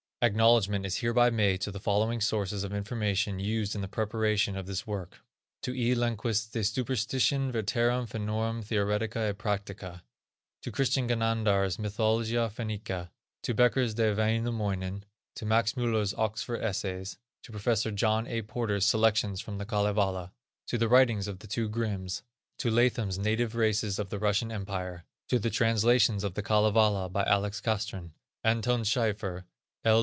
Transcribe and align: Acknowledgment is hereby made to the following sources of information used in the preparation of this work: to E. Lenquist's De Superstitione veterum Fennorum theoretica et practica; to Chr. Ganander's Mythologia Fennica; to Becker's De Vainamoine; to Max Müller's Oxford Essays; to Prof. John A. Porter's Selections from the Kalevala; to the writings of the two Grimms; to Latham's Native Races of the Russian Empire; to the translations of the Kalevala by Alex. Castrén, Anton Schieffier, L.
Acknowledgment 0.23 0.85
is 0.85 0.97
hereby 0.97 1.31
made 1.31 1.61
to 1.61 1.71
the 1.71 1.79
following 1.79 2.21
sources 2.21 2.63
of 2.63 2.71
information 2.73 3.39
used 3.39 3.73
in 3.73 3.81
the 3.81 3.87
preparation 3.87 4.55
of 4.55 4.67
this 4.67 4.85
work: 4.85 5.23
to 5.63 5.73
E. 5.73 5.95
Lenquist's 5.95 6.45
De 6.45 6.59
Superstitione 6.59 7.51
veterum 7.51 8.05
Fennorum 8.07 8.63
theoretica 8.63 9.17
et 9.21 9.39
practica; 9.39 10.03
to 10.61 10.71
Chr. 10.71 10.83
Ganander's 10.83 11.79
Mythologia 11.79 12.51
Fennica; 12.51 13.09
to 13.41 13.55
Becker's 13.55 13.95
De 13.95 14.13
Vainamoine; 14.13 15.01
to 15.33 15.43
Max 15.43 15.73
Müller's 15.73 16.13
Oxford 16.13 16.61
Essays; 16.61 17.17
to 17.41 17.51
Prof. 17.51 17.95
John 17.95 18.27
A. 18.27 18.43
Porter's 18.43 18.85
Selections 18.85 19.41
from 19.41 19.57
the 19.57 19.65
Kalevala; 19.65 20.31
to 20.67 20.77
the 20.77 20.87
writings 20.87 21.27
of 21.27 21.39
the 21.39 21.47
two 21.47 21.67
Grimms; 21.67 22.21
to 22.59 22.69
Latham's 22.69 23.17
Native 23.17 23.55
Races 23.55 23.97
of 23.97 24.09
the 24.11 24.19
Russian 24.19 24.51
Empire; 24.51 25.03
to 25.29 25.39
the 25.39 25.49
translations 25.49 26.23
of 26.23 26.35
the 26.35 26.43
Kalevala 26.43 27.09
by 27.09 27.23
Alex. 27.23 27.59
Castrén, 27.59 28.11
Anton 28.43 28.83
Schieffier, 28.83 29.45
L. 29.83 29.99